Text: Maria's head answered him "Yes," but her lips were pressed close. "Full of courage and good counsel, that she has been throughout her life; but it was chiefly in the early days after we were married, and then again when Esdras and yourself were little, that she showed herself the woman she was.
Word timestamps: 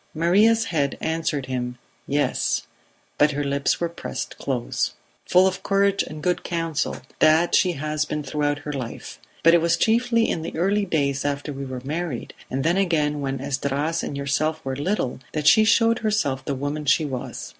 Maria's 0.15 0.63
head 0.73 0.97
answered 0.99 1.45
him 1.45 1.77
"Yes," 2.07 2.63
but 3.19 3.33
her 3.33 3.43
lips 3.43 3.79
were 3.79 3.87
pressed 3.87 4.35
close. 4.39 4.93
"Full 5.27 5.45
of 5.45 5.61
courage 5.61 6.01
and 6.01 6.23
good 6.23 6.43
counsel, 6.43 6.97
that 7.19 7.53
she 7.53 7.73
has 7.73 8.03
been 8.05 8.23
throughout 8.23 8.57
her 8.65 8.73
life; 8.73 9.19
but 9.43 9.53
it 9.53 9.61
was 9.61 9.77
chiefly 9.77 10.27
in 10.27 10.41
the 10.41 10.57
early 10.57 10.85
days 10.85 11.23
after 11.23 11.53
we 11.53 11.65
were 11.65 11.81
married, 11.83 12.33
and 12.49 12.63
then 12.63 12.77
again 12.77 13.21
when 13.21 13.39
Esdras 13.39 14.01
and 14.01 14.17
yourself 14.17 14.59
were 14.65 14.75
little, 14.75 15.19
that 15.33 15.45
she 15.45 15.63
showed 15.63 15.99
herself 15.99 16.43
the 16.45 16.55
woman 16.55 16.85
she 16.85 17.05
was. 17.05 17.49